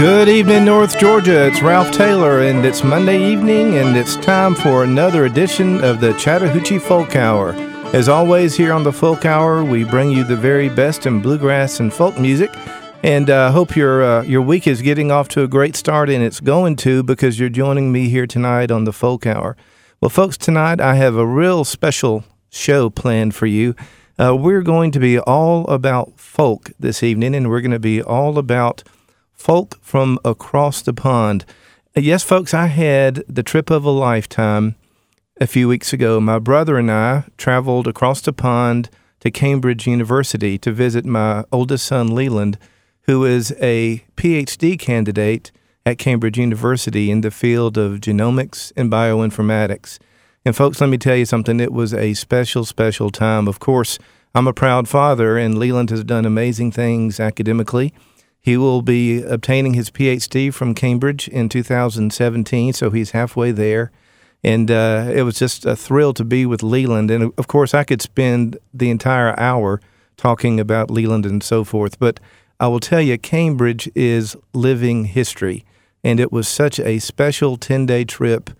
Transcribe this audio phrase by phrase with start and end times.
[0.00, 1.46] Good evening, North Georgia.
[1.46, 6.14] It's Ralph Taylor, and it's Monday evening, and it's time for another edition of the
[6.14, 7.52] Chattahoochee Folk Hour.
[7.92, 11.80] As always, here on the Folk Hour, we bring you the very best in bluegrass
[11.80, 12.50] and folk music.
[13.02, 16.08] And I uh, hope your uh, your week is getting off to a great start,
[16.08, 19.54] and it's going to because you're joining me here tonight on the Folk Hour.
[20.00, 23.74] Well, folks, tonight I have a real special show planned for you.
[24.18, 28.00] Uh, we're going to be all about folk this evening, and we're going to be
[28.00, 28.82] all about
[29.40, 31.46] folk from across the pond.
[31.96, 34.76] Uh, yes, folks, I had the trip of a lifetime
[35.40, 36.20] a few weeks ago.
[36.20, 38.90] My brother and I traveled across the pond
[39.20, 42.58] to Cambridge University to visit my oldest son, Leland,
[43.02, 45.50] who is a PhD candidate
[45.86, 49.98] at Cambridge University in the field of genomics and bioinformatics.
[50.44, 51.60] And, folks, let me tell you something.
[51.60, 53.48] It was a special, special time.
[53.48, 53.98] Of course,
[54.34, 57.94] I'm a proud father, and Leland has done amazing things academically.
[58.40, 63.90] He will be obtaining his PhD from Cambridge in 2017, so he's halfway there.
[64.42, 67.10] And uh, it was just a thrill to be with Leland.
[67.10, 69.80] And of course, I could spend the entire hour
[70.16, 71.98] talking about Leland and so forth.
[71.98, 72.18] But
[72.58, 75.64] I will tell you, Cambridge is living history.
[76.02, 78.50] And it was such a special 10 day trip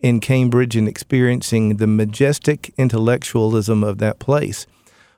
[0.00, 4.66] in Cambridge and experiencing the majestic intellectualism of that place.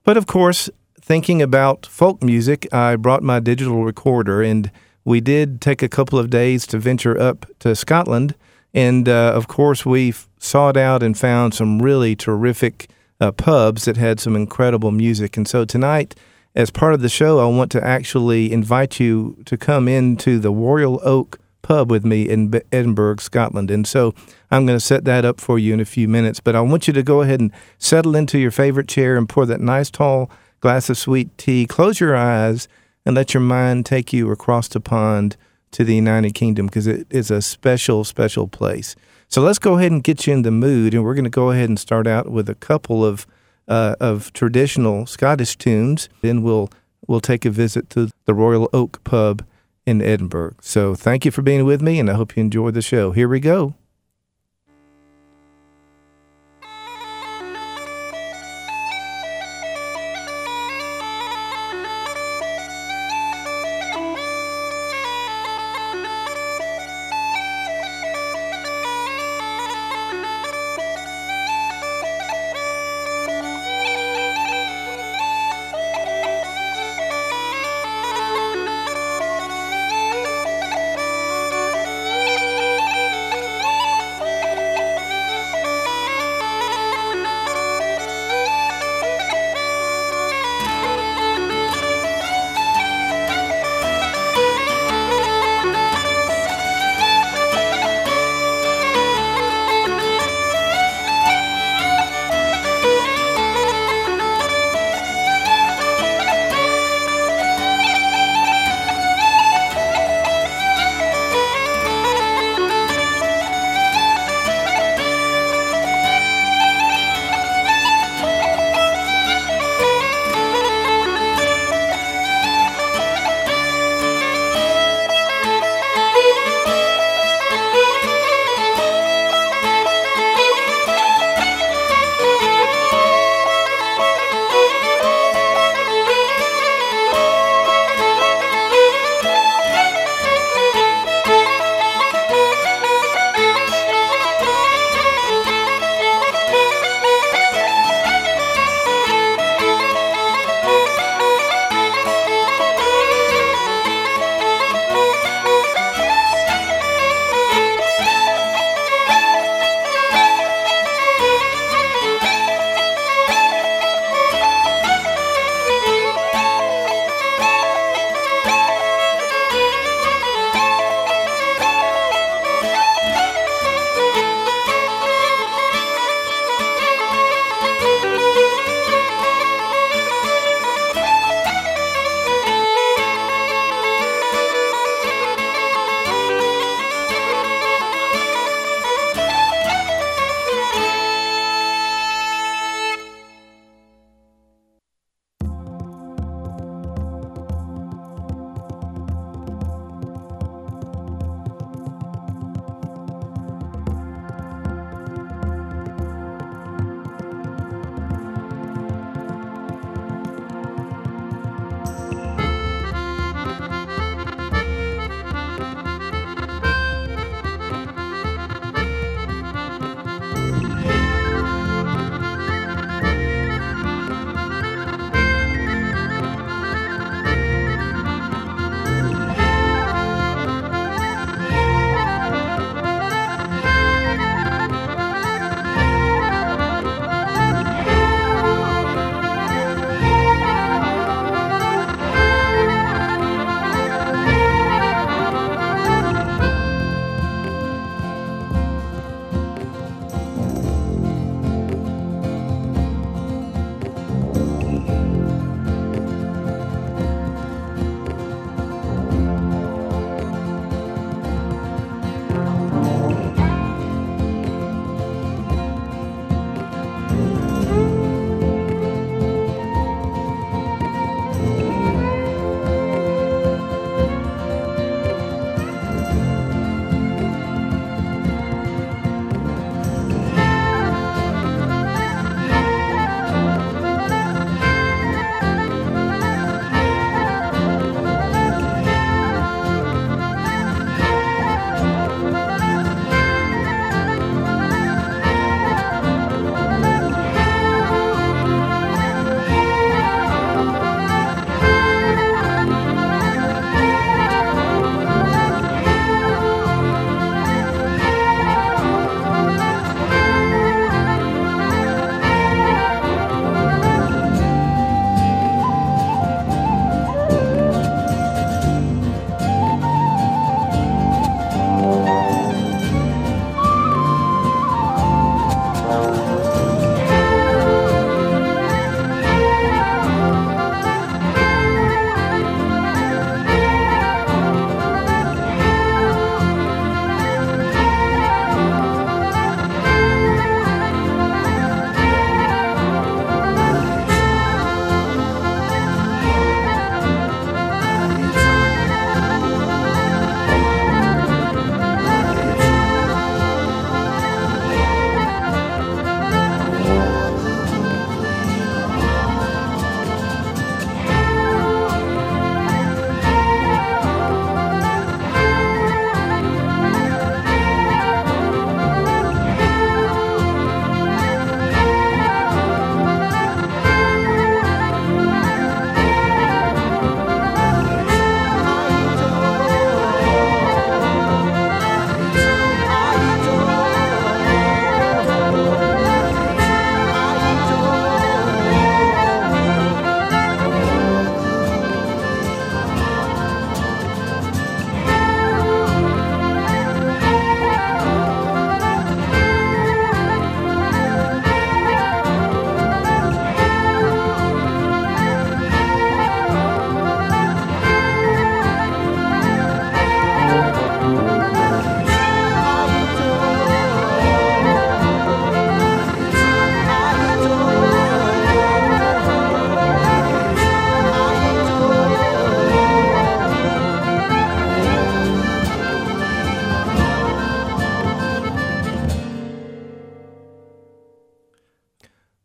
[0.05, 0.71] But of course,
[1.03, 4.71] thinking about folk music, I brought my digital recorder and
[5.05, 8.37] we did take a couple of days to venture up to Scotland.
[8.73, 12.89] And uh, of course, we sought out and found some really terrific
[13.21, 15.37] uh, pubs that had some incredible music.
[15.37, 16.15] And so tonight,
[16.55, 20.53] as part of the show, I want to actually invite you to come into the
[20.53, 23.71] Royal Oak pub with me in Edinburgh, Scotland.
[23.71, 24.15] And so
[24.51, 26.41] I'm going to set that up for you in a few minutes.
[26.41, 29.47] But I want you to go ahead and settle into your favorite chair and pour
[29.47, 30.31] that nice tall
[30.63, 32.69] glass of sweet tea, close your eyes,
[33.05, 35.37] and let your mind take you across the pond
[35.73, 38.95] to the United Kingdom because it is a special, special place.
[39.29, 41.51] So let's go ahead and get you in the mood, and we're going to go
[41.51, 43.27] ahead and start out with a couple of
[43.69, 46.09] uh, of traditional Scottish tunes.
[46.21, 46.71] Then we'll
[47.07, 49.45] we'll take a visit to the Royal Oak Pub
[49.85, 50.57] in Edinburgh.
[50.61, 53.11] So thank you for being with me, and I hope you enjoy the show.
[53.13, 53.75] Here we go.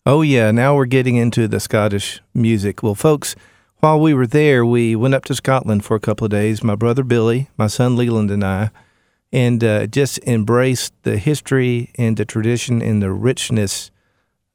[0.10, 0.52] Oh, yeah.
[0.52, 2.82] Now we're getting into the Scottish music.
[2.82, 3.36] Well, folks,
[3.80, 6.64] while we were there, we went up to Scotland for a couple of days.
[6.64, 8.72] My brother Billy, my son Leland, and I,
[9.34, 13.92] and uh, just embraced the history and the tradition and the richness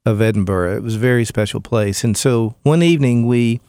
[0.06, 0.76] of Edinburgh.
[0.76, 2.02] It was a very special place.
[2.02, 3.60] And so one evening we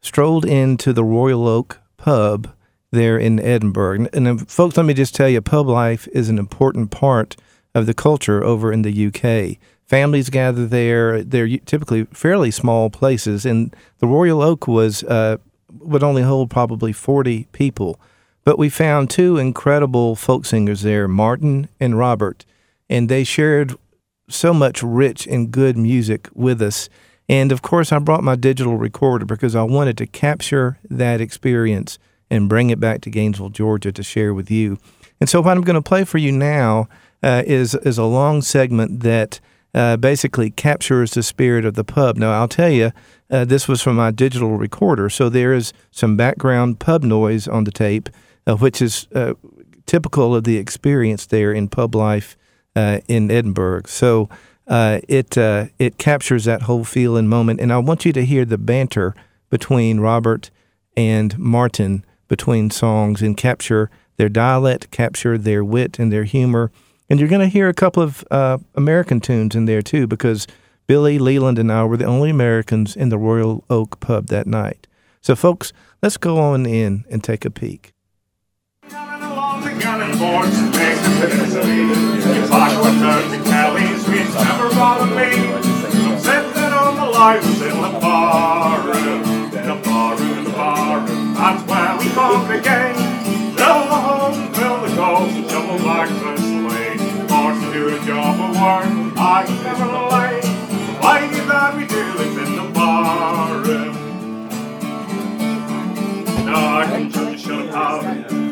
[0.00, 2.50] strolled into the Royal Oak pub
[2.92, 4.06] there in Edinburgh.
[4.14, 7.36] And, and folks, let me just tell you, pub life is an important part
[7.74, 9.58] of the culture over in the UK.
[9.90, 11.24] Families gather there.
[11.24, 15.38] They're typically fairly small places, and the Royal Oak was uh,
[15.80, 17.98] would only hold probably forty people.
[18.44, 22.46] But we found two incredible folk singers there, Martin and Robert,
[22.88, 23.74] and they shared
[24.28, 26.88] so much rich and good music with us.
[27.28, 31.98] And of course, I brought my digital recorder because I wanted to capture that experience
[32.30, 34.78] and bring it back to Gainesville, Georgia to share with you.
[35.18, 36.88] And so, what I'm going to play for you now
[37.24, 39.40] uh, is is a long segment that
[39.74, 42.16] uh, basically captures the spirit of the pub.
[42.16, 42.92] Now, I'll tell you,
[43.30, 47.64] uh, this was from my digital recorder, so there is some background pub noise on
[47.64, 48.08] the tape,
[48.46, 49.34] uh, which is uh,
[49.86, 52.36] typical of the experience there in pub life
[52.74, 53.82] uh, in Edinburgh.
[53.86, 54.28] So
[54.68, 58.58] it it captures that whole feel and moment, and I want you to hear the
[58.58, 59.14] banter
[59.50, 60.50] between Robert
[60.96, 66.70] and Martin between songs and capture their dialect, capture their wit and their humor
[67.10, 70.46] and you're going to hear a couple of uh, American tunes in there too, because
[70.86, 74.86] Billy Leland and I were the only Americans in the Royal Oak pub that night.
[75.20, 77.92] So, folks, let's go on in and take a peek.
[91.40, 92.99] That's where we congregate.
[97.80, 100.44] Do a job of work I never like.
[101.00, 103.94] Why is that we do it in the barroom?
[106.44, 107.06] Now I can
[107.72, 108.02] up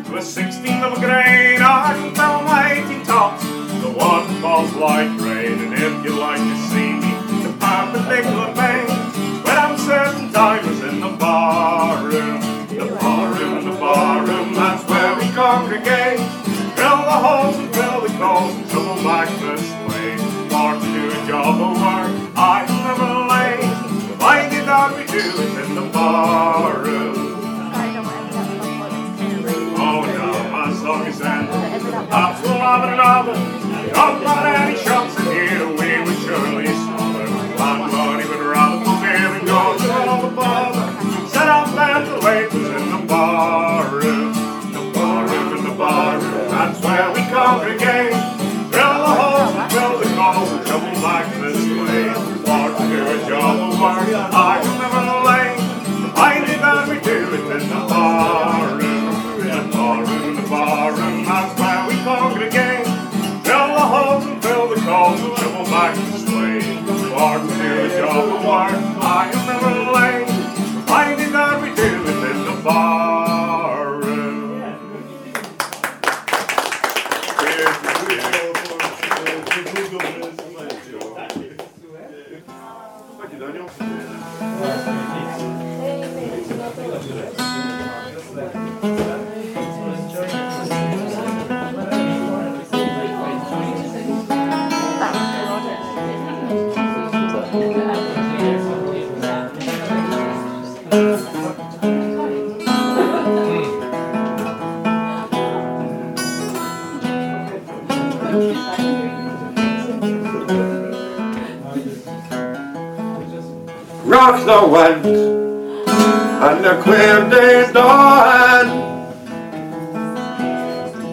[0.07, 1.61] to a 16 of a grain.
[1.61, 3.45] I can tell my 18 tops.
[3.83, 8.48] The water falls like rain, and if you like to see me, the perpendicular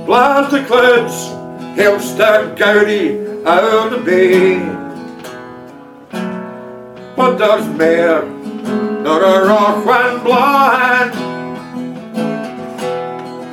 [0.06, 1.30] Blast the clouds,
[1.76, 4.60] he'll start gouty out of bay.
[7.16, 8.24] But there's mere
[9.02, 11.14] not a rock when blind.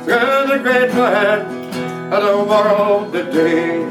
[0.05, 1.41] Through the great head
[2.13, 3.81] of the world today.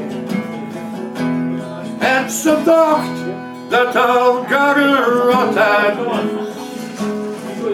[1.99, 5.97] It's a thought that I'll gather rotten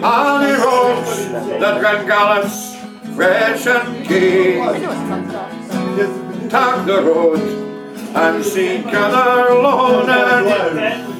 [0.02, 1.28] on the roads
[1.60, 2.69] that ran gallants
[3.14, 4.56] fresh and gay.
[6.48, 7.38] Tag the road
[8.14, 11.10] and seek other loaded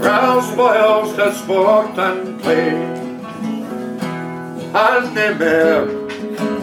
[0.00, 2.70] Rouse spoils the sport and play
[4.72, 5.86] and the mare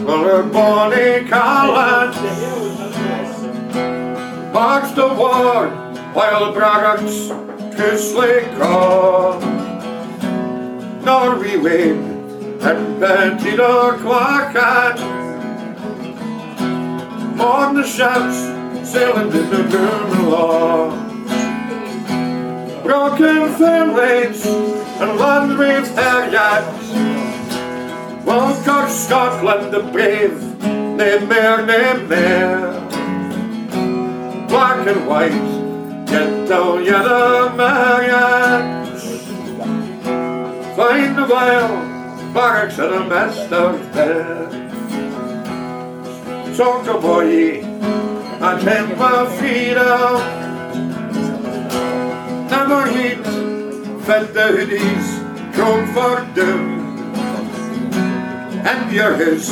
[0.04, 2.14] will her bonny callant
[4.54, 5.68] march the war
[6.14, 7.28] while braggarts
[7.76, 9.40] to slay call.
[11.02, 12.13] Nor we wait
[13.60, 14.98] our quackad
[17.40, 18.38] on the ships
[18.88, 21.02] sailing in the Gurmala.
[22.82, 26.84] Broken families and land with herjads.
[28.24, 32.80] Walker Scotland the brave, nae mair, nae mair.
[34.48, 38.84] Black and white, get down ya the.
[40.76, 41.26] Find the
[42.34, 44.50] vial, barracks and a master's bed.
[46.56, 47.58] Talk a boy,
[48.40, 50.18] a temper feeder.
[52.50, 53.24] Never heat,
[54.04, 55.06] fed the hoodies,
[55.54, 56.62] comfort them.
[58.66, 59.50] And your his,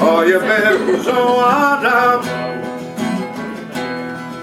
[0.00, 2.22] or your bears, oh Adam.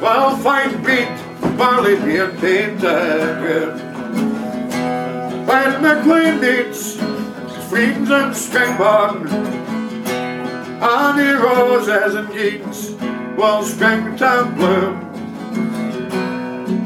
[0.02, 3.88] Well, fine beat, barley beer painted.
[5.48, 6.98] When McLean meets
[7.70, 9.28] Friends and Springburn,
[10.82, 12.92] and the roses and geeks
[13.38, 15.04] will springtime bloom.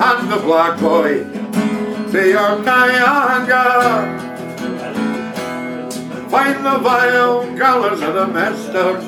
[0.02, 1.24] And the black boy,
[2.12, 3.64] be your Kayanga.
[6.32, 8.26] Find the vile colors of the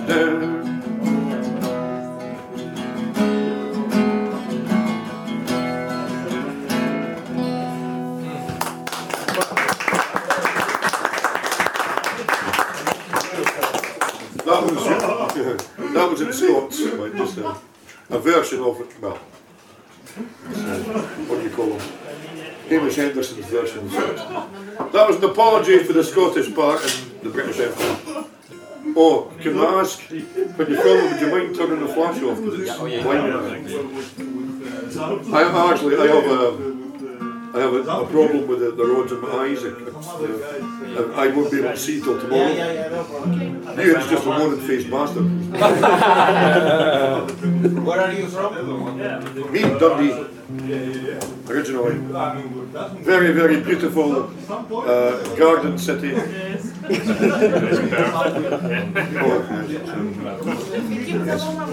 [0.05, 0.53] doom.
[0.53, 0.62] That
[17.03, 17.57] Like just a,
[18.11, 19.01] a version of it.
[19.01, 19.17] Well,
[21.27, 21.81] what do you call them?
[22.69, 23.89] Hamish Henderson's version.
[23.89, 28.23] That was an apology for the Scottish part in the British Empire.
[28.95, 32.59] Oh, can I ask, when you film would you mind turning the flash off because
[32.61, 33.33] it's blinding?
[35.33, 36.72] I I actually, I have a,
[37.55, 39.63] I have a, a problem with the, the rods in my eyes.
[39.63, 42.47] It, it's, uh, I won't be able to see till tomorrow.
[42.49, 45.25] You, it's just a morning-faced bastard.
[47.85, 48.55] Where are you from?
[49.51, 50.13] Me, Dundee,
[51.47, 51.97] originally.
[53.03, 56.09] Very, very beautiful uh, garden city.
[56.09, 56.73] This
[61.23, 61.63] was our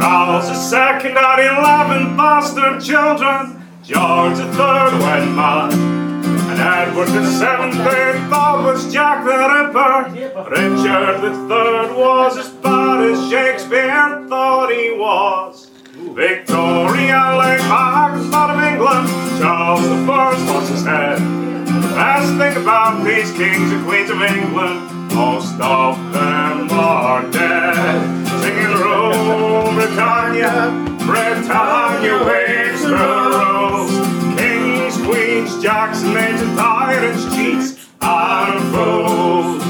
[0.00, 3.62] Charles II had eleven bastard children.
[3.82, 5.72] George III went mad.
[5.72, 10.10] And Edward VII they thought was Jack the Ripper.
[10.50, 15.69] Richard III was as bad as Shakespeare thought he was.
[16.14, 17.30] Victoria
[17.70, 19.08] back as part of England.
[19.38, 21.18] Charles I was his head.
[21.18, 28.28] The best thing about these kings and queens of England, most of them are dead.
[28.42, 30.74] Singing Rule Britannia,
[31.06, 33.94] Britannia waves the rose.
[34.36, 39.69] Kings, queens, jacks, maids, and tyrants, cheats, and fools.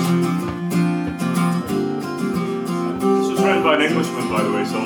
[3.63, 4.79] By an Englishman, by the way, so.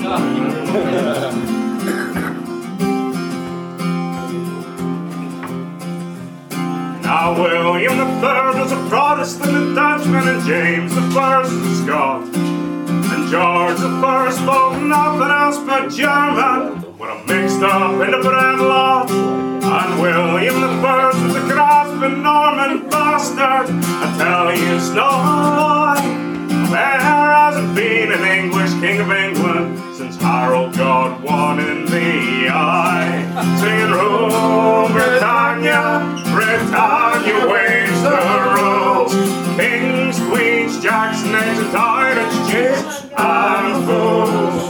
[7.02, 12.22] Now William III was a Protestant and Dutchman, and James I was a Scot.
[12.34, 18.58] And George I spoke nothing else but German, when I'm mixed up in the bread
[18.58, 19.10] lot.
[19.10, 26.23] And William the First was a grasping Norman bastard, I tell you it's no lie.
[26.70, 33.22] There hasn't been an English king of England since Harold got one in the eye.
[33.60, 36.00] Singing, Rule Britannia,
[36.32, 38.18] Britannia waves the
[38.56, 39.12] rules.
[39.56, 44.64] Kings, queens, jacks, knaves, and tyrants, cheats, and fools.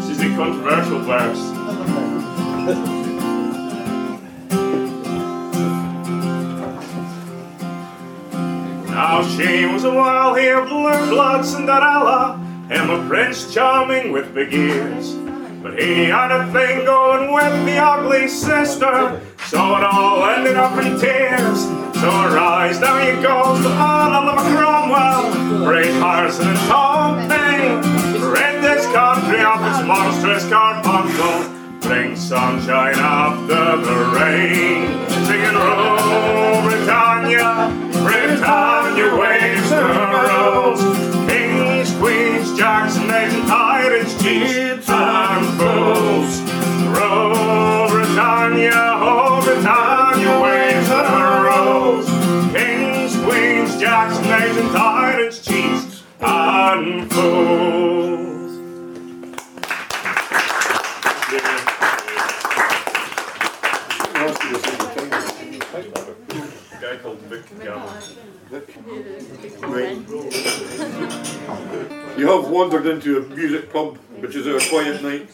[0.00, 1.42] This is a controversial verse.
[8.94, 12.38] Now she was a wild-haired blue blood Cinderella,
[12.70, 15.14] him a prince charming with big ears.
[15.64, 20.78] But he had a thing going with the ugly sister, so it all ended up
[20.78, 21.62] in tears.
[21.98, 27.78] So arise, now you go to Oliver Cromwell, brave Harrison and Tom Paine.
[28.22, 35.08] Rid this country of its monstrous carbuncle, bring sunshine after the rain.
[35.26, 38.40] Singing, Rule oh, Britannia, Print
[38.98, 40.80] your waves and rolls.
[41.26, 46.40] Kings, queens, jacks, knights, and pirates, chiefs and fools.
[46.98, 52.06] Roll, Britannia, oh Britannia, waves and rolls.
[52.52, 57.93] Kings, queens, jacks, knights, and pirates, chiefs and fools.
[68.54, 69.98] Right.
[72.16, 75.28] You have wandered into a music pub, which is a quiet night.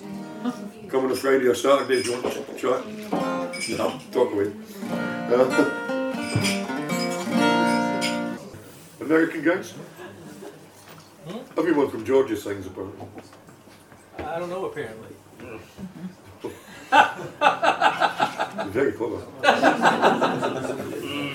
[0.89, 2.83] Come on a Friday or Saturday if you want to chat.
[3.77, 4.51] No, talk away.
[4.91, 5.71] Uh,
[9.03, 9.75] American guys?
[11.59, 13.07] Everyone from Georgia sings apparently.
[14.19, 15.09] I don't know apparently.
[18.57, 19.21] You're very clever.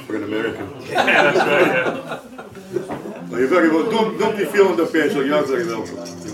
[0.05, 0.69] For an American.
[0.81, 2.19] Yeah, that's right, yeah.
[3.29, 3.89] No, you're very well.
[3.89, 5.25] Don't, don't be feeling the pressure.
[5.25, 6.25] You're very welcome.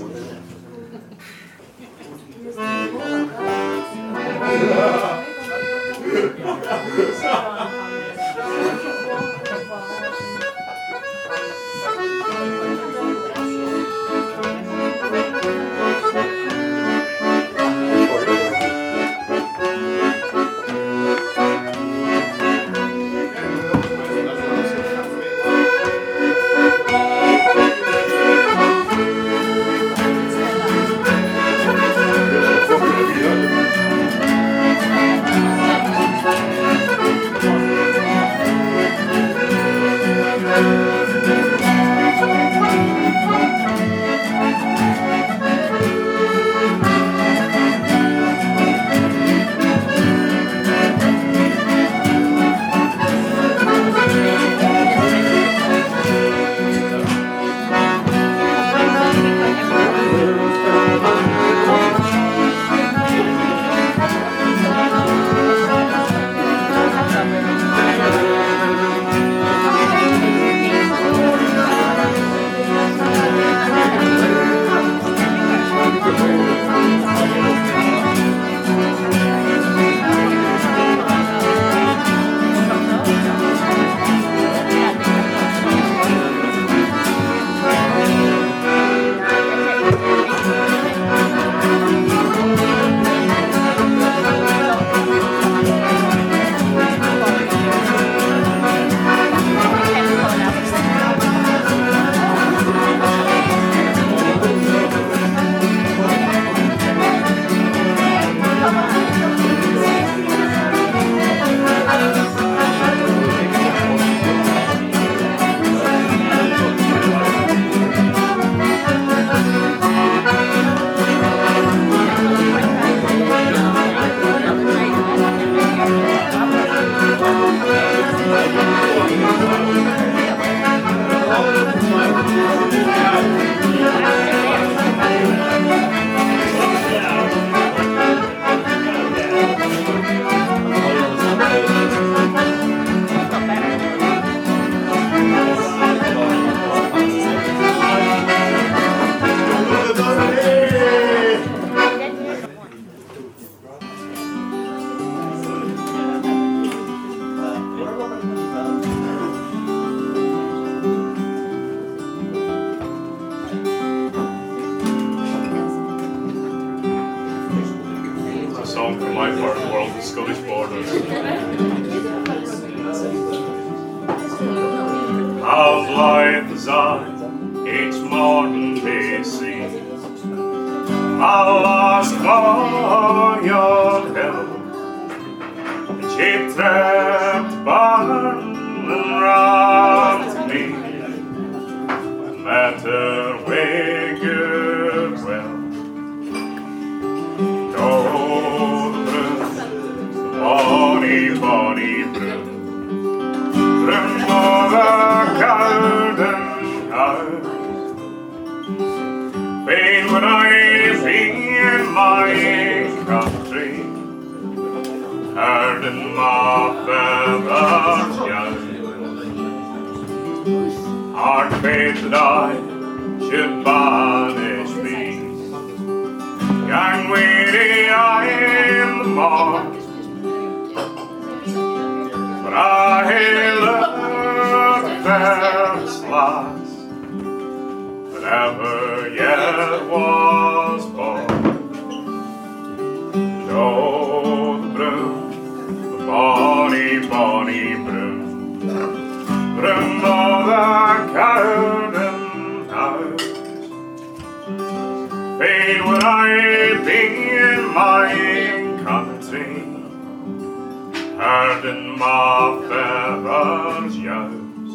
[261.42, 264.74] Herding my feathers youse.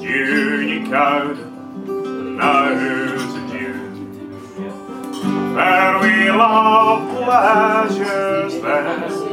[0.00, 1.38] Junior cowed,
[2.38, 3.74] nose and you,
[5.56, 9.32] where we love pleasures there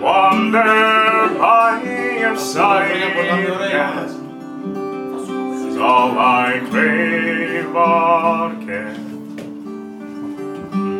[0.00, 1.82] wander by
[2.20, 3.16] your side
[5.68, 9.07] is all I crave or care.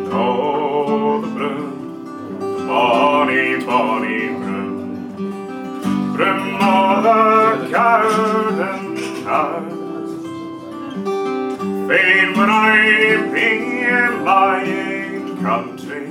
[0.09, 10.23] And oh, the broom, the bonny, bonny broom, broom of the Cowdenknowes.
[11.87, 13.49] Fain would I be
[13.85, 14.63] in my
[15.43, 16.07] country.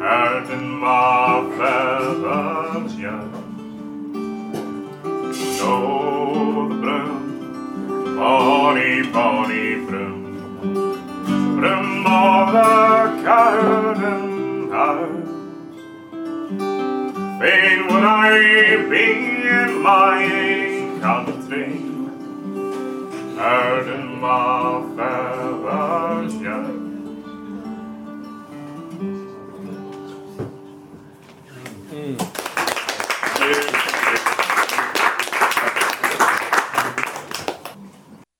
[0.00, 3.32] Herding my feathers young.
[5.58, 10.21] Know the broom, bonny, bonny broom,
[11.62, 15.28] broom of Cowdenknowes.
[17.38, 19.06] Fain would I be
[19.60, 20.18] in my
[21.00, 21.68] country,
[23.36, 26.82] herding my feathers young.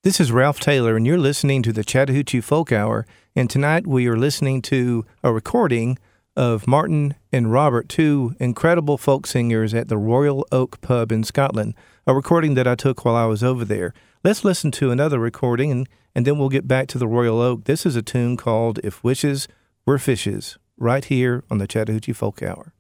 [0.05, 3.07] This is Ralph Taylor, and you're listening to the Chattahoochee Folk Hour.
[3.37, 5.97] And tonight we are listening to a recording
[6.35, 11.77] of Martin and Robert, two incredible folk singers at the Royal Oak Pub in Scotland,
[12.05, 13.95] a recording that I took while I was over there.
[14.25, 17.67] Let's listen to another recording, and, and then we'll get back to the Royal Oak.
[17.67, 19.47] This is a tune called If Wishes
[19.87, 22.75] Were Fishes, right here on the Chattahoochee Folk Hour.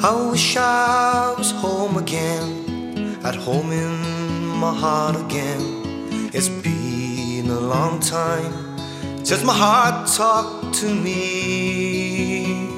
[0.00, 6.30] I wish I was home again, at home in my heart again.
[6.32, 8.78] It's been a long time
[9.24, 12.68] since my heart talked to me.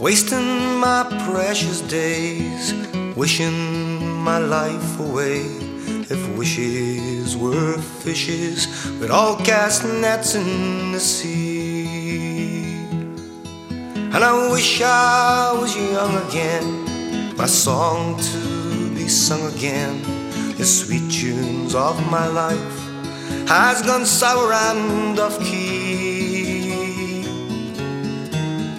[0.00, 2.74] Wasting my precious days,
[3.14, 5.42] wishing my life away.
[6.10, 8.66] If wishes were fishes,
[8.98, 11.45] we'd all cast nets in the sea.
[14.16, 20.00] And I wish I was young again, my song to be sung again.
[20.56, 22.78] The sweet tunes of my life
[23.46, 27.26] has gone sour and off key.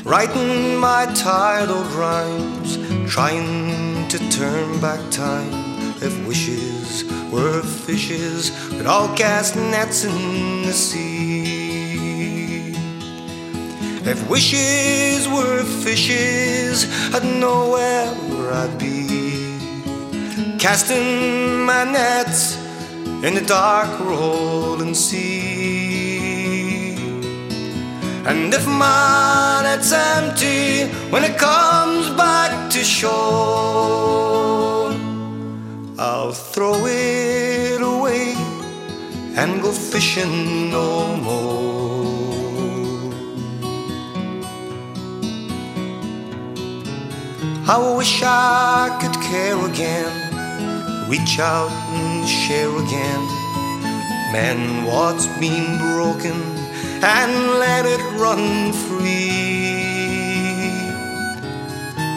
[0.04, 5.54] Writing my tired old rhymes, trying to turn back time.
[6.02, 11.27] If wishes were fishes, we'd all cast nets in the sea.
[14.10, 19.58] If wishes were fishes, I'd know where I'd be.
[20.58, 22.56] Casting my nets
[23.26, 26.08] in the dark rolling sea.
[28.26, 33.12] And if my net's empty when it comes back to shore,
[36.00, 38.36] I'll throw it away
[39.36, 41.77] and go fishing no more.
[47.70, 53.24] I wish I could care again, reach out and share again.
[54.32, 56.40] Man, what's been broken
[57.04, 59.68] and let it run free.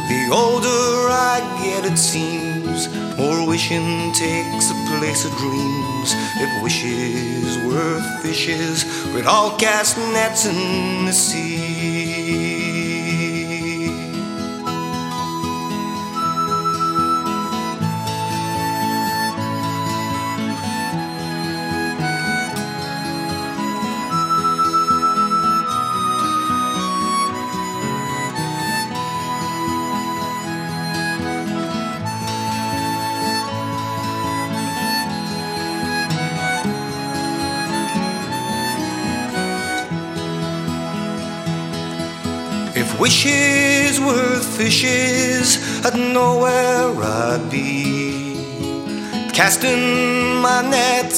[0.08, 6.14] The older I get, it seems, more wishing takes the place of dreams.
[6.38, 11.99] If wishes were fishes, we'd all cast nets in the sea.
[45.94, 48.36] Nowhere I'd be.
[49.32, 51.12] Casting my net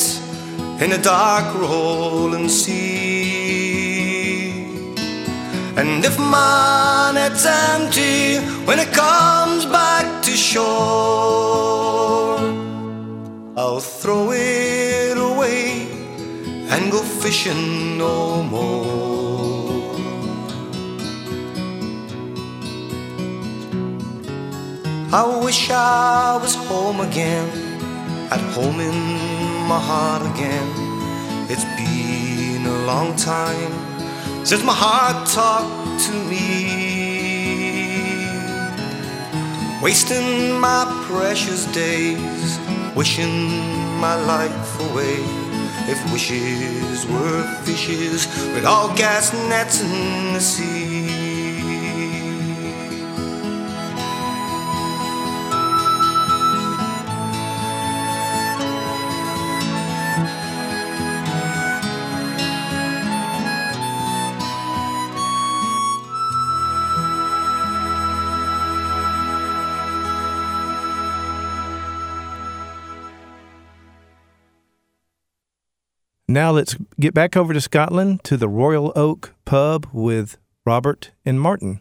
[0.81, 3.93] in a dark rolling sea.
[5.77, 10.63] And if my net's empty when it comes back to shore,
[13.57, 15.87] I'll throw it away
[16.71, 19.12] and go fishing no more.
[25.15, 27.47] I wish I was home again,
[28.31, 28.97] at home in
[29.69, 30.67] my heart again.
[31.51, 33.73] It's been a long time
[34.43, 37.61] since my heart talked to me.
[39.83, 42.59] Wasting my precious days,
[42.97, 43.51] wishing
[44.01, 45.19] my life away.
[45.93, 50.92] If wishes were fishes, we'd all cast nets in the sea.
[76.33, 81.39] Now let's get back over to Scotland to the Royal Oak pub with Robert and
[81.39, 81.81] Martin.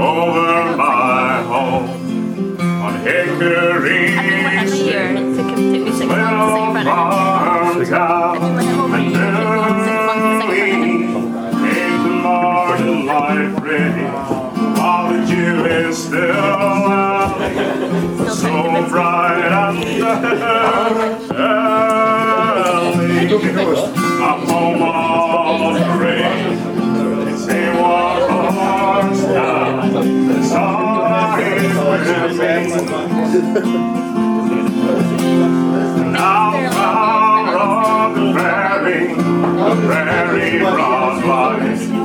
[0.00, 1.88] over my home
[2.60, 4.16] on Hickory.
[4.16, 5.08] I think we're here.
[5.16, 6.74] It's a complete music song.
[6.74, 8.36] Sing farm top.
[8.36, 8.52] I think
[12.04, 14.04] we're home Life ready
[14.78, 17.34] while the dew is still out,
[18.30, 18.52] so
[18.88, 19.78] bright and
[21.32, 23.99] early.
[36.12, 41.99] now far up the prairie, the prairie cross lies.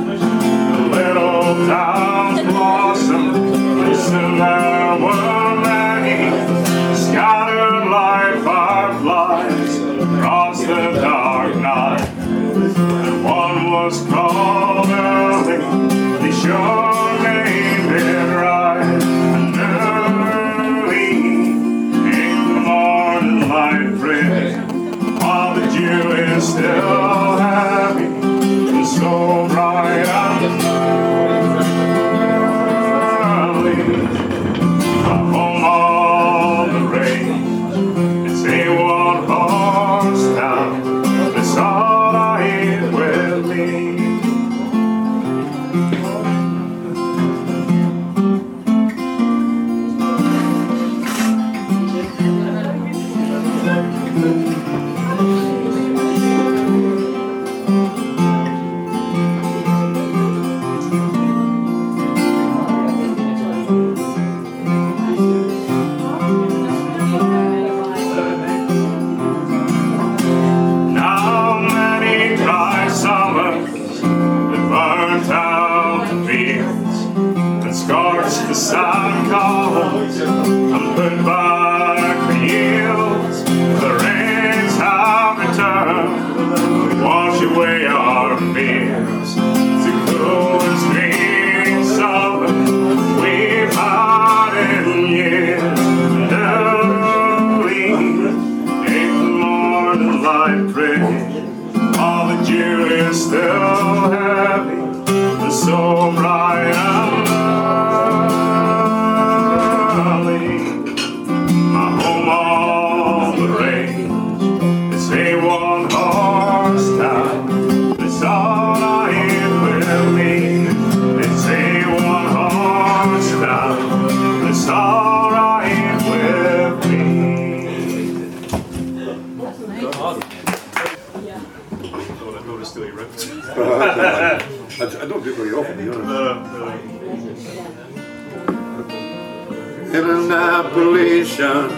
[140.26, 141.68] An Appalachian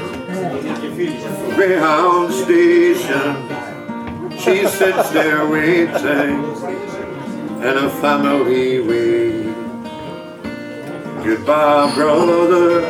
[1.54, 3.34] Greyhound station.
[4.38, 6.44] She sits there waiting,
[7.62, 9.54] and a family wait.
[11.24, 12.80] Goodbye, brother.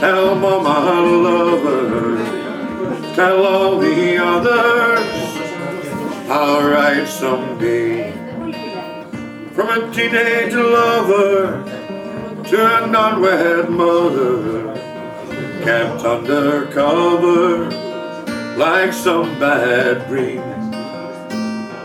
[0.00, 3.14] Tell mama I love her.
[3.14, 5.08] Tell all the others
[6.28, 8.12] I'll write someday.
[9.54, 11.63] From a teenage lover
[12.54, 14.74] to a non-wed mother,
[15.64, 17.68] kept undercover
[18.56, 20.40] like some bad dream.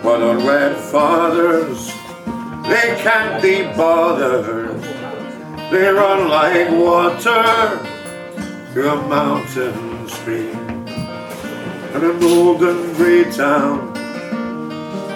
[0.04, 1.88] But unwed fathers,
[2.70, 4.80] they can't be bothered.
[5.72, 7.80] They run like water
[8.72, 10.56] through a mountain stream.
[11.96, 13.92] And an olden gray town,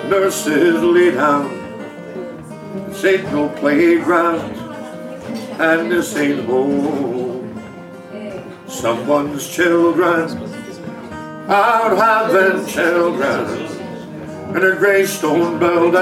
[0.10, 1.47] nurses lay down.
[2.88, 4.62] This ain't no playground,
[5.60, 7.49] and this ain't home.
[8.68, 10.38] Someone's children
[11.49, 13.74] out having children
[14.56, 16.01] in a gray stone building,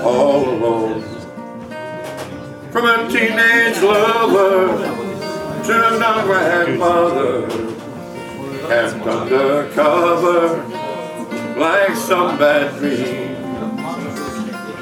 [0.00, 1.02] all alone.
[2.70, 4.76] From a teenage lover
[5.64, 7.48] to a non-wed mother,
[8.68, 10.64] kept undercover
[11.58, 13.32] like some bad dream.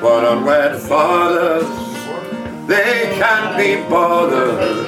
[0.01, 1.90] But unwed fathers,
[2.71, 4.87] they can't be bothered.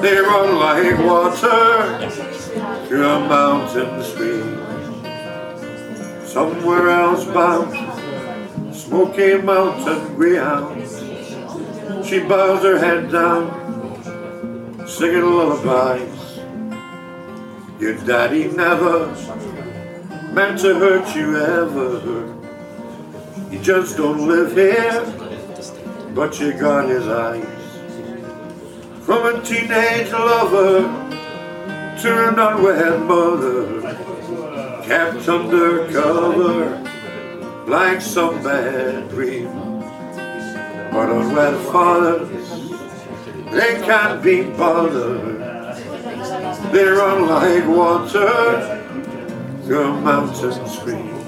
[0.00, 2.08] They run like water
[2.86, 4.60] through a mountain stream.
[6.24, 7.74] Somewhere else bound,
[8.72, 10.86] Smoky Mountain Greyhound.
[12.06, 16.38] She bows her head down, singing lullabies.
[17.80, 19.08] Your daddy never
[20.32, 22.28] meant to hurt you ever.
[23.50, 25.21] You just don't live here,
[26.14, 27.46] but you got his eyes.
[29.00, 30.82] From a teenage lover
[32.02, 33.82] to an unwed mother,
[34.82, 36.78] kept undercover
[37.66, 39.50] like some bad dream.
[40.92, 42.28] But unwed fathers,
[43.50, 45.40] they can't be bothered.
[46.72, 48.84] They run like water
[49.64, 51.18] through a mountain stream.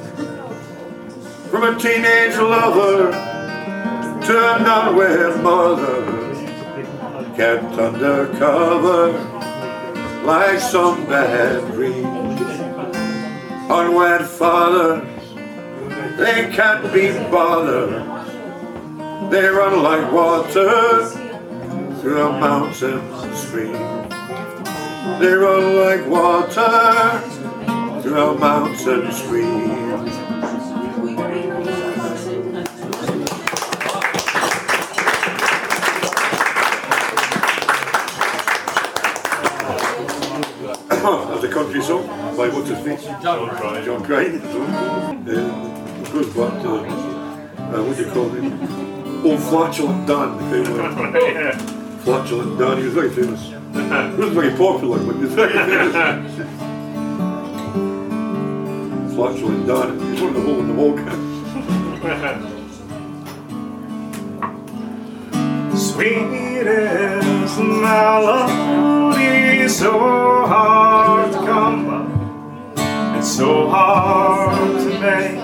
[1.50, 3.33] From a teenage lover
[4.24, 6.02] to an unwed mother,
[7.36, 9.12] kept undercover
[10.24, 12.06] like some bad dream.
[13.68, 15.06] Unwed fathers,
[16.16, 18.02] they can't be bothered.
[19.30, 21.06] They run like water
[22.00, 23.02] through a mountain
[23.34, 23.72] stream.
[25.20, 27.20] They run like water
[28.00, 30.33] through a mountain stream.
[41.84, 42.98] Song by what's his name?
[43.22, 43.84] John Cryer.
[43.84, 44.40] John Crane.
[44.40, 45.12] Uh,
[46.02, 48.46] it goes back to, uh, what do you call him?
[49.26, 50.38] Old Flatulent Dan.
[50.38, 51.52] the kind yeah.
[51.98, 53.42] Flatulent Dan, he was very famous.
[53.44, 56.34] He was very popular, but he was very famous.
[59.14, 60.00] Flatulent Dan.
[60.10, 61.34] He's one of the hole in the wall cats.
[65.92, 69.28] Sweet is melody,
[69.68, 69.90] so
[70.46, 70.73] hard
[73.34, 75.34] so hard to make.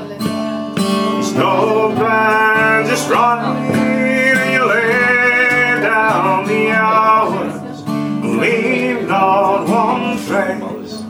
[0.77, 3.11] There's no plan, just.
[3.11, 7.83] And you lay down the hours,
[8.23, 11.03] leave not one trace,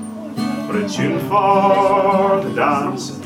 [0.66, 3.18] but a tune for the dance.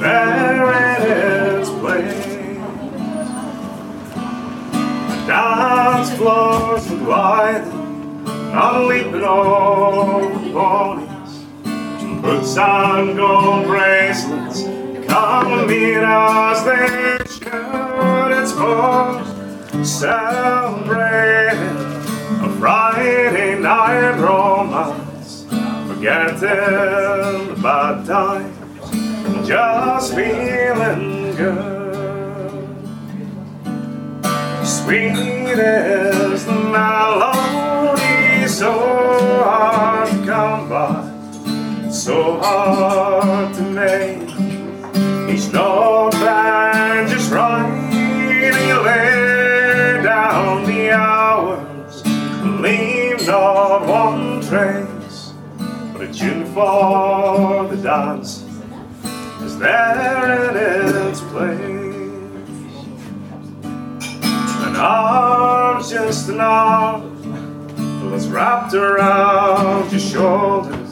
[0.00, 2.26] There in its place.
[5.26, 11.05] Dance floors would widen, not leaping over ponies.
[12.26, 14.64] Put on gold bracelets,
[15.06, 18.32] come meet us they should.
[18.32, 19.22] It's for
[19.84, 21.60] celebrating
[22.42, 25.46] a Friday night romance,
[25.86, 32.76] forgetting bad times, just feeling good.
[34.64, 38.72] Sweet the melody, so
[39.44, 41.05] hard to come by,
[41.96, 44.28] so hard to make.
[45.34, 47.90] Each note band just right,
[48.84, 52.04] lay down the hours,
[52.60, 55.32] leave not one trace,
[55.92, 58.44] but a tune for the dance
[59.42, 61.64] is there in its place.
[64.66, 67.02] An arm arms just enough
[68.10, 70.85] that's wrapped around your shoulders.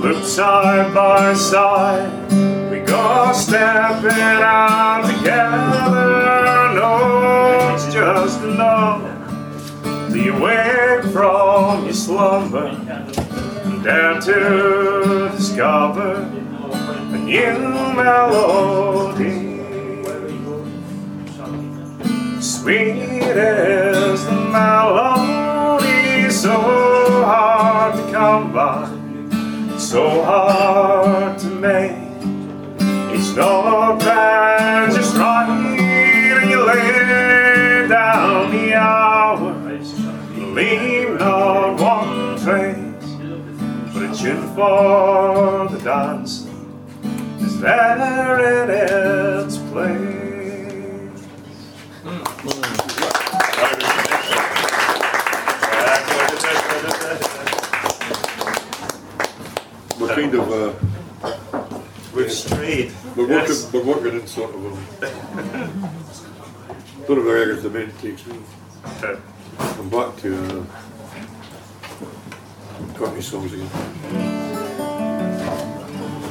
[0.00, 2.32] Look side by side,
[2.70, 6.72] we go stepping out together.
[6.74, 9.02] No, it's just enough
[10.10, 17.58] to you wake from your slumber and dare to discover a new
[17.94, 19.48] melody.
[22.40, 23.02] Sweet
[23.36, 26.58] is the melody, so
[27.22, 28.99] hard to come by,
[29.90, 31.90] so hard to make.
[33.12, 39.92] Each note band just right, and you lay down the hours,
[40.36, 43.16] leave not one trace,
[43.92, 46.46] but a tune for the dance
[47.40, 50.20] is there in its place.
[59.99, 60.72] We're kind of, uh,
[62.14, 62.92] We've strayed.
[63.16, 63.64] we're Yes.
[63.72, 64.68] working, we're working in sort of, a.
[67.06, 68.34] don't know where the men takes me.
[69.02, 69.16] Okay.
[69.78, 70.64] I'm back to, uh,
[72.98, 73.68] Courtney songs again.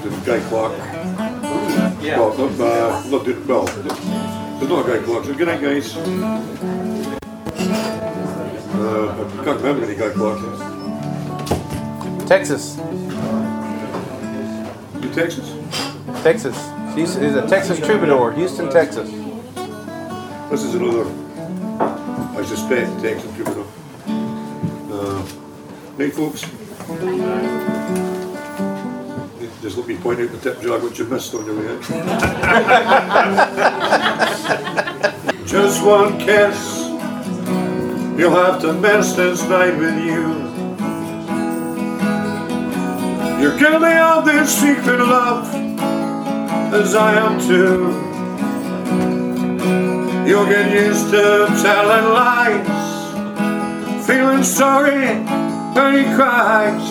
[0.03, 0.73] The Guy Clark.
[2.01, 2.19] Yeah.
[2.19, 5.95] Well, not, uh, not doing, well, there's not a Guy Clark, so good night guys.
[8.75, 9.07] Uh,
[9.39, 10.59] I can't remember any Guy Clark is.
[12.29, 12.77] Texas.
[15.13, 15.53] Texas?
[16.23, 16.55] Texas.
[16.95, 19.09] He's, he's a Texas troubadour, Houston, Texas.
[20.49, 21.05] This is another,
[21.79, 23.65] I suspect, Texas troubadour.
[24.07, 25.23] Uh,
[25.97, 26.41] night folks.
[29.61, 31.83] Just let me point out the tip jar what you missed on your way out.
[35.45, 36.79] Just one kiss,
[38.17, 40.48] you'll have to miss this night with you.
[43.39, 45.47] You're guilty of this secret love,
[46.73, 47.95] as I am too.
[50.27, 55.15] You'll get used to telling lies, feeling sorry
[55.73, 56.83] when he cries.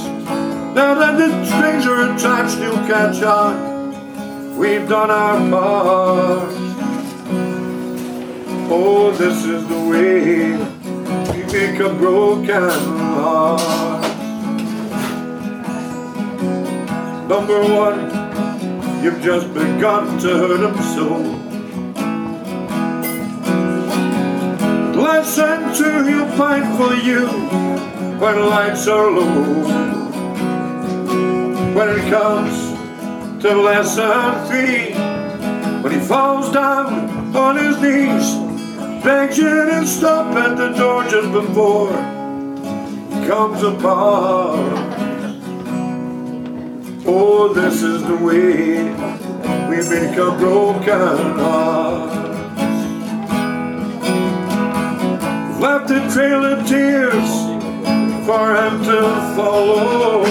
[0.74, 4.56] Now that the strings are attached, you'll catch on.
[4.56, 6.48] We've done our part.
[8.70, 10.56] Oh, this is the way
[11.32, 13.97] we make a broken heart.
[17.28, 17.98] Number one,
[19.04, 21.08] you've just begun to hurt him so.
[24.98, 27.26] Listen to he'll fight for you
[28.18, 29.62] when lights are low.
[31.74, 34.94] When it comes to lesson three,
[35.82, 41.30] when he falls down on his knees, begs you to stop at the door just
[41.30, 44.77] before he comes apart.
[47.10, 48.84] Oh, this is the way
[49.70, 52.18] we make a broken heart.
[55.58, 57.30] left a trail of tears
[58.26, 59.00] for him to
[59.34, 60.24] follow.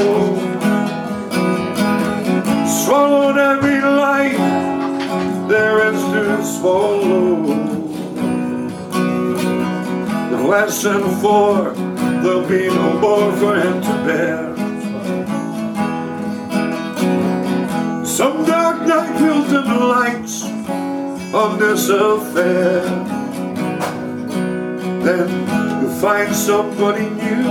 [2.86, 4.38] Swallowed every life
[5.50, 7.58] there is to swallow.
[10.48, 11.74] Lesson for
[12.22, 14.57] there'll be no more for him to bear.
[18.18, 20.44] Some dark night will dim the lights
[21.36, 22.82] of this affair
[25.06, 25.30] then
[25.82, 27.44] you'll find somebody new.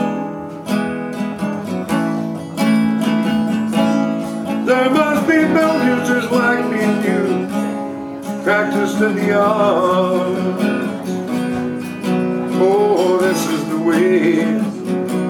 [4.67, 10.59] There must be millions just like me and you, practiced in the art.
[12.61, 14.47] Oh, this is the way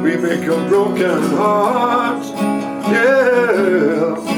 [0.01, 2.25] we make a broken heart.
[2.91, 4.36] Yeah,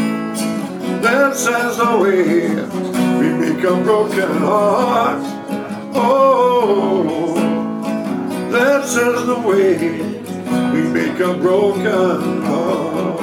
[1.02, 2.48] this is the way
[3.18, 5.26] we make a broken hearts.
[5.94, 7.34] Oh.
[8.50, 9.76] This is the way
[10.72, 13.18] we make a broken heart.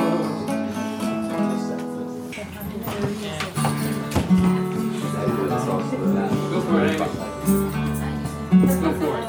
[6.52, 7.08] Go for it, Amy.
[8.82, 9.26] Go for it.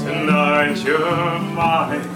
[0.00, 2.15] Tonight you're mine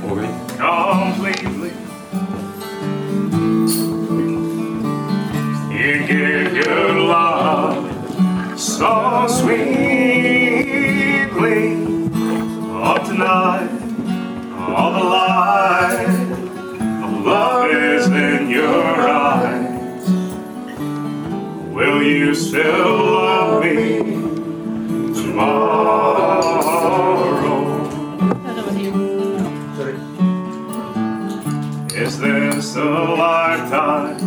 [32.80, 34.18] a lifetime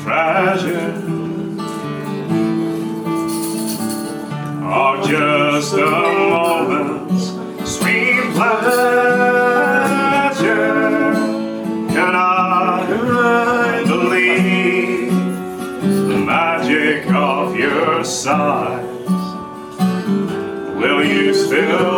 [0.00, 0.92] treasure.
[4.62, 5.90] Are just a
[6.30, 7.24] moment's
[7.68, 9.56] sweet pleasure.
[11.94, 15.10] Can I believe
[16.08, 18.86] the magic of your sighs
[20.76, 21.95] will you still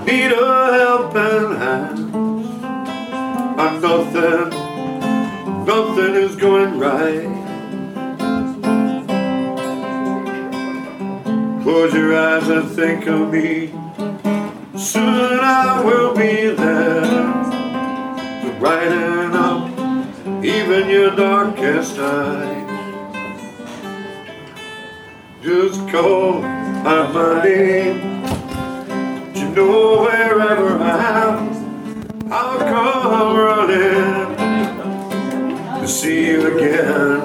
[0.05, 2.15] need a helping hand,
[3.61, 4.51] and nothing,
[5.65, 7.31] nothing is going right.
[11.63, 13.69] Close your eyes and think of me.
[14.77, 17.03] Soon I will be there
[18.43, 22.60] to brighten up even your darkest night.
[25.51, 27.97] Just call out my name.
[29.35, 30.89] You know wherever I
[31.25, 34.37] am, I'll come running
[35.81, 37.19] to see you again.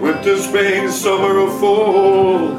[0.00, 2.58] Winter, spring, summer, or fall,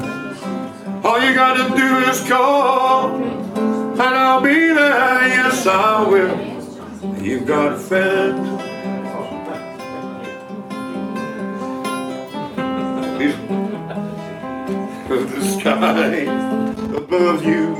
[1.04, 5.26] all you gotta do is call, and I'll be there.
[5.26, 6.38] Yes, I will.
[7.20, 8.55] You've got a friend.
[15.08, 16.26] The sky
[16.94, 17.74] above you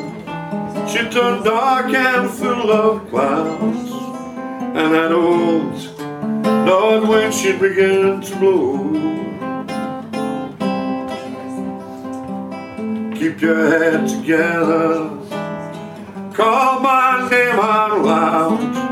[0.88, 3.90] should turn dark and full of clouds,
[4.78, 5.74] and that old
[6.64, 8.78] north wind should begin to blow.
[13.18, 15.10] Keep your head together,
[16.32, 18.86] call my name out loud.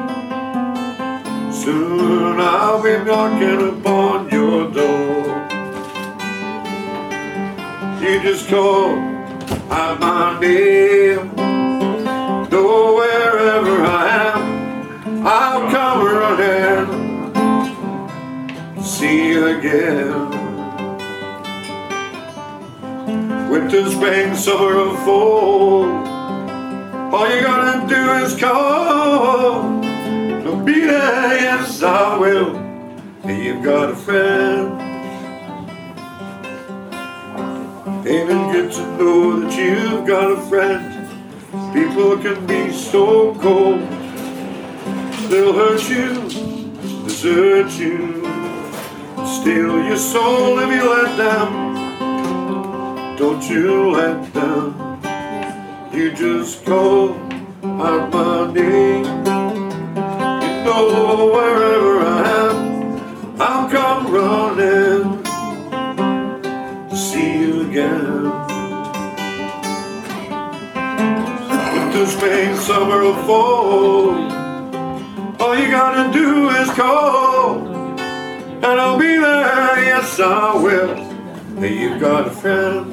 [1.55, 3.94] Soon I'll be knocking upon
[8.15, 8.97] You just call
[9.73, 11.35] out my name.
[12.49, 16.87] Know wherever I am, I'll come running.
[18.85, 20.31] See you again.
[23.51, 25.87] Winter, spring, summer, or fall.
[27.13, 29.81] All you gotta do is call.
[30.65, 32.55] Be there, yes I will.
[33.27, 34.74] You've got a friend.
[38.07, 41.09] It good to know that you've got a friend?
[41.73, 43.81] People can be so cold.
[45.31, 46.29] They'll hurt you,
[47.07, 48.23] desert you,
[49.25, 53.17] steal your soul if you let them.
[53.17, 54.75] Don't you let them.
[55.91, 57.15] You just call
[57.65, 59.07] out my name.
[60.45, 65.23] You know wherever I am, I'll come running
[66.91, 68.25] to see you again.
[71.73, 74.11] Winter, spring, summer, or fall,
[75.41, 79.85] all you gotta do is call, and I'll be there.
[79.91, 80.95] Yes, I will.
[81.59, 82.93] Hey, you got a friend.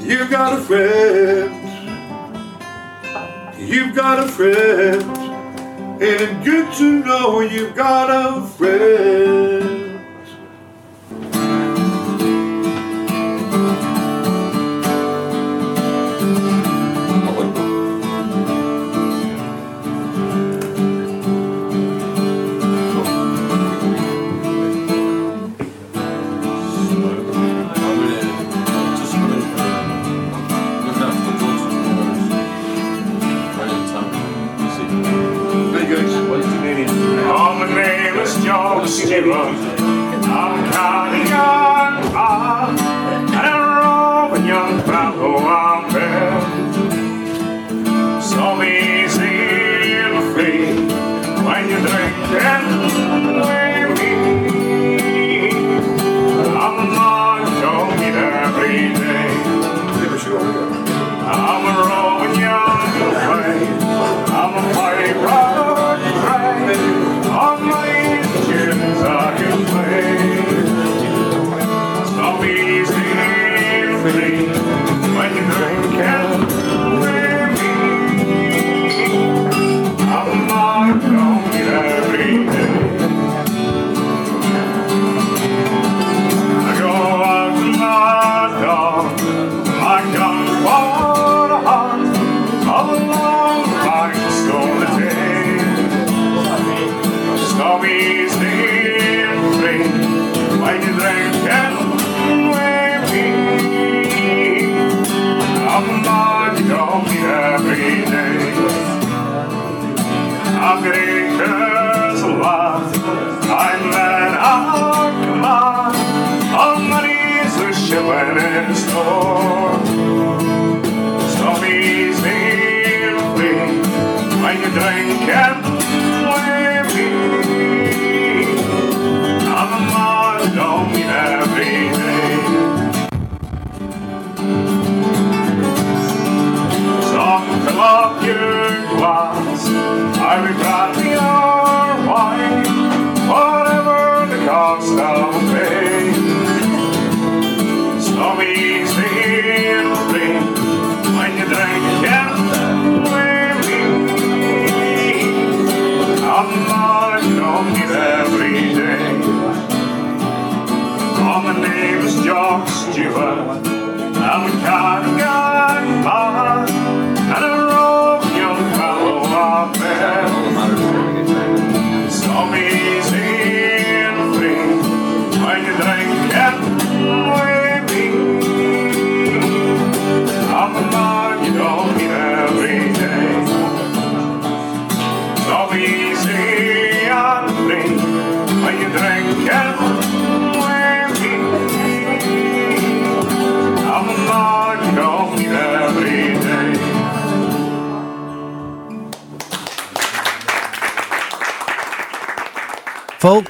[0.00, 1.54] You've got a friend.
[3.56, 5.02] You've got a friend.
[6.02, 9.93] And it's good to know you've got a friend.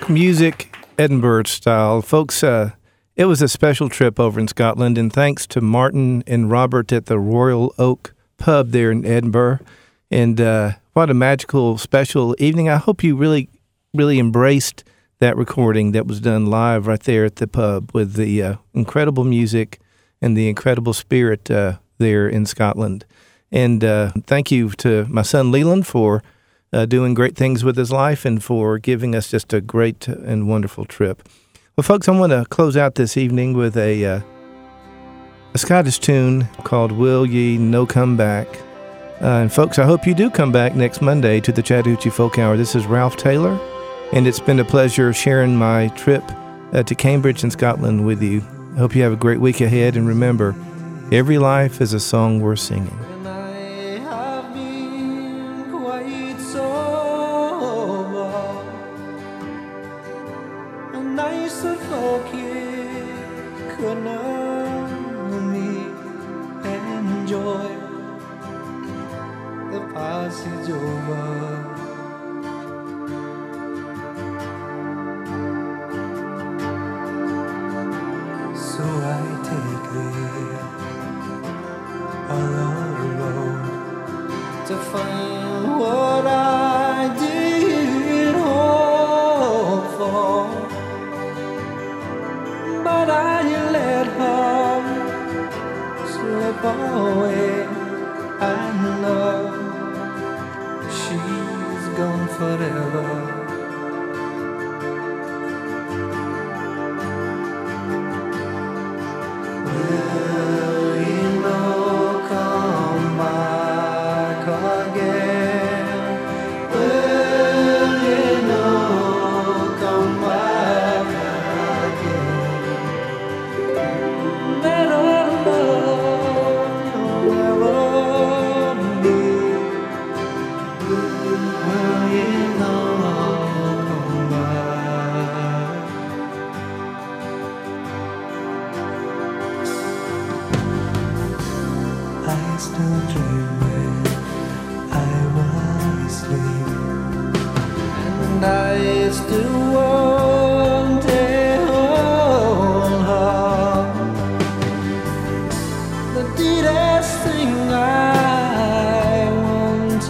[0.09, 2.03] Music Edinburgh style.
[2.03, 2.71] Folks, uh,
[3.17, 7.07] it was a special trip over in Scotland, and thanks to Martin and Robert at
[7.07, 9.61] the Royal Oak Pub there in Edinburgh.
[10.11, 12.69] And uh, what a magical, special evening.
[12.69, 13.49] I hope you really,
[13.93, 14.85] really embraced
[15.21, 19.25] that recording that was done live right there at the pub with the uh, incredible
[19.25, 19.81] music
[20.21, 23.05] and the incredible spirit uh, there in Scotland.
[23.51, 26.23] And uh, thank you to my son Leland for
[26.75, 30.49] uh, doing great things with his life and for giving us just a great and
[30.49, 31.27] wonderful trip.
[31.77, 34.21] Well, folks, I want to close out this evening with a, uh,
[35.55, 38.49] a Scottish tune called Will Ye No Come Back.
[39.21, 42.39] Uh, and, folks, I hope you do come back next Monday to the Chattahoochee Folk
[42.39, 42.57] Hour.
[42.57, 43.59] This is Ralph Taylor,
[44.13, 46.25] and it's been a pleasure sharing my trip
[46.73, 48.43] uh, to Cambridge in Scotland with you.
[48.75, 50.55] I hope you have a great week ahead, and remember,
[51.13, 53.04] every life is a song worth singing.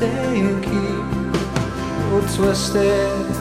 [0.04, 1.04] To keep,
[2.12, 3.33] oh, twisted